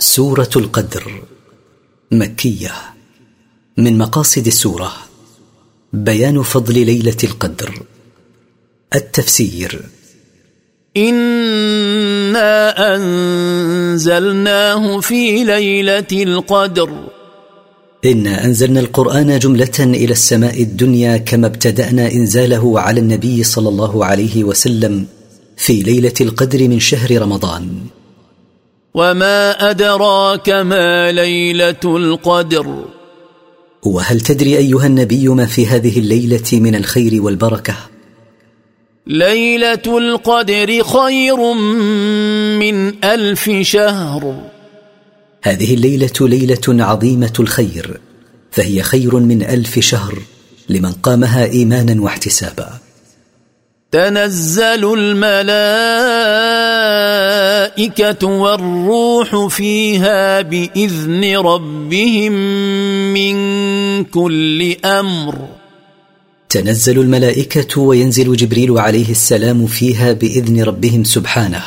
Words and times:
سورة 0.00 0.50
القدر 0.56 1.22
مكية 2.12 2.72
من 3.76 3.98
مقاصد 3.98 4.46
السورة 4.46 4.92
بيان 5.92 6.42
فضل 6.42 6.86
ليلة 6.86 7.16
القدر 7.24 7.82
التفسير. 8.94 9.82
إنا 10.96 12.96
أنزلناه 12.96 15.00
في 15.00 15.44
ليلة 15.44 16.06
القدر. 16.12 17.08
إنا 18.04 18.44
أنزلنا 18.44 18.80
القرآن 18.80 19.38
جملة 19.38 19.78
إلى 19.78 20.12
السماء 20.12 20.62
الدنيا 20.62 21.16
كما 21.16 21.46
ابتدأنا 21.46 22.12
إنزاله 22.12 22.80
على 22.80 23.00
النبي 23.00 23.42
صلى 23.42 23.68
الله 23.68 24.04
عليه 24.04 24.44
وسلم 24.44 25.06
في 25.56 25.82
ليلة 25.82 26.14
القدر 26.20 26.68
من 26.68 26.80
شهر 26.80 27.22
رمضان. 27.22 27.80
وما 28.94 29.70
ادراك 29.70 30.48
ما 30.48 31.12
ليله 31.12 31.80
القدر 31.84 32.84
وهل 33.82 34.20
تدري 34.20 34.56
أيها 34.56 34.86
النبي 34.86 35.28
ما 35.28 35.46
في 35.46 35.66
هذه 35.66 35.98
الليلة 35.98 36.48
من 36.52 36.74
الخير 36.74 37.22
والبركة؟ 37.22 37.74
ليله 39.06 39.98
القدر 39.98 40.82
خير 40.82 41.54
من 42.58 43.04
الف 43.04 43.50
شهر. 43.60 44.50
هذه 45.42 45.74
الليلة 45.74 46.12
ليلة 46.20 46.84
عظيمة 46.84 47.32
الخير 47.40 48.00
فهي 48.50 48.82
خير 48.82 49.16
من 49.16 49.42
ألف 49.42 49.78
شهر 49.78 50.18
لمن 50.68 50.92
قامها 50.92 51.44
إيمانا 51.44 52.02
واحتسابا. 52.02 52.89
تنزل 53.92 54.94
الملائكة 54.98 55.46
والروح 58.26 59.46
فيها 59.46 60.40
بإذن 60.40 61.36
ربهم 61.36 62.32
من 63.14 63.34
كل 64.04 64.76
أمر. 64.84 65.38
تنزل 66.48 66.98
الملائكة 66.98 67.80
وينزل 67.80 68.36
جبريل 68.36 68.78
عليه 68.78 69.10
السلام 69.10 69.66
فيها 69.66 70.12
بإذن 70.12 70.62
ربهم 70.62 71.04
سبحانه. 71.04 71.62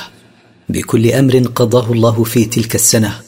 بكل 0.70 1.12
أمر 1.12 1.38
قضاه 1.56 1.92
الله 1.92 2.24
في 2.24 2.46
تلك 2.46 2.76
السنة. 2.76 3.20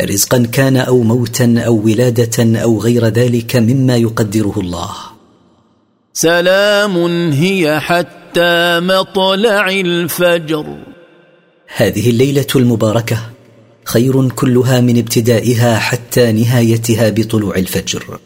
رزقا 0.00 0.48
كان 0.52 0.76
أو 0.76 1.02
موتا 1.02 1.62
أو 1.66 1.84
ولادة 1.84 2.62
أو 2.62 2.80
غير 2.80 3.06
ذلك 3.06 3.56
مما 3.56 3.96
يقدره 3.96 4.54
الله. 4.56 4.90
سلام 6.14 6.96
هي 7.32 7.80
حتى 8.32 8.80
مطلع 8.80 9.68
الفجر. 9.68 10.76
هذه 11.76 12.10
الليلة 12.10 12.46
المباركة 12.56 13.18
خير 13.84 14.28
كلها 14.28 14.80
من 14.80 14.98
ابتدائها 14.98 15.78
حتى 15.78 16.32
نهايتها 16.32 17.10
بطلوع 17.10 17.56
الفجر. 17.56 18.18